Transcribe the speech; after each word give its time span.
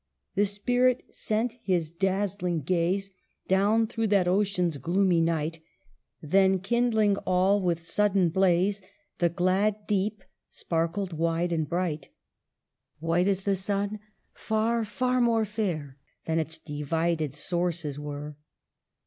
The 0.33 0.47
spirit 0.47 1.03
sent 1.11 1.59
his 1.61 1.91
dazzling 1.91 2.61
gaze 2.61 3.11
Down 3.47 3.85
through 3.85 4.07
that 4.07 4.27
ocean's 4.27 4.77
gloomy 4.77 5.21
night; 5.21 5.59
Then, 6.23 6.57
kindling 6.57 7.17
all, 7.17 7.61
with 7.61 7.79
sudden 7.79 8.29
blaze, 8.29 8.81
The 9.19 9.29
glad 9.29 9.85
deep 9.85 10.23
sparkled 10.49 11.13
wide 11.13 11.51
and 11.51 11.69
bright— 11.69 12.09
White 12.99 13.27
as 13.27 13.41
the 13.41 13.53
sun, 13.53 13.99
far, 14.33 14.83
far 14.85 15.21
more 15.21 15.45
fair, 15.45 15.99
Than 16.25 16.39
its 16.39 16.57
divided 16.57 17.35
sources 17.35 17.99
were 17.99 18.35